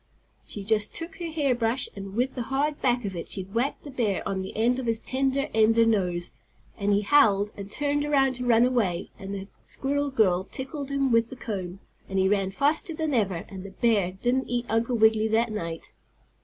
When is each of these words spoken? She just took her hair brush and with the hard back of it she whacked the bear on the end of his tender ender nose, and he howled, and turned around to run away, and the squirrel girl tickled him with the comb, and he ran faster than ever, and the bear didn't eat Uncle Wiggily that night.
She 0.47 0.63
just 0.63 0.95
took 0.95 1.17
her 1.17 1.27
hair 1.29 1.53
brush 1.53 1.87
and 1.95 2.15
with 2.15 2.33
the 2.33 2.41
hard 2.41 2.81
back 2.81 3.05
of 3.05 3.15
it 3.15 3.29
she 3.29 3.43
whacked 3.43 3.83
the 3.83 3.91
bear 3.91 4.27
on 4.27 4.41
the 4.41 4.57
end 4.57 4.79
of 4.79 4.87
his 4.87 4.97
tender 4.99 5.47
ender 5.53 5.85
nose, 5.85 6.31
and 6.75 6.91
he 6.91 7.01
howled, 7.01 7.51
and 7.55 7.69
turned 7.69 8.03
around 8.03 8.33
to 8.37 8.45
run 8.47 8.65
away, 8.65 9.11
and 9.19 9.35
the 9.35 9.47
squirrel 9.61 10.09
girl 10.09 10.43
tickled 10.43 10.89
him 10.89 11.11
with 11.11 11.29
the 11.29 11.35
comb, 11.35 11.81
and 12.09 12.17
he 12.17 12.27
ran 12.27 12.49
faster 12.49 12.95
than 12.95 13.13
ever, 13.13 13.45
and 13.47 13.63
the 13.63 13.69
bear 13.69 14.11
didn't 14.13 14.49
eat 14.49 14.65
Uncle 14.69 14.97
Wiggily 14.97 15.27
that 15.27 15.51
night. 15.51 15.93